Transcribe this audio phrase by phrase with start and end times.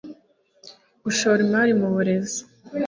[1.03, 2.39] gushora imari mu burezi